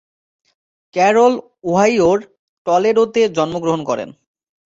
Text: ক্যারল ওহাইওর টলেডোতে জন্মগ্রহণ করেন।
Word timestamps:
ক্যারল 0.95 1.33
ওহাইওর 1.63 2.17
টলেডোতে 2.67 3.21
জন্মগ্রহণ 3.37 3.81
করেন। 3.83 4.09